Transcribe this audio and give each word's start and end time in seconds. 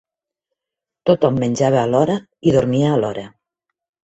Tot-hom 1.09 1.37
menjava 1.43 1.79
a 1.83 1.83
l'hora, 1.91 2.17
i 2.45 2.55
dormia 2.57 2.89
a 2.95 2.97
l'hora 3.05 3.29